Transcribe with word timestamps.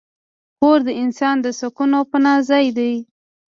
کور 0.59 0.79
د 0.87 0.89
انسان 1.03 1.35
د 1.41 1.47
سکون 1.59 1.89
او 1.97 2.03
پناه 2.11 2.39
ځای 2.49 2.65
دی. 2.77 2.93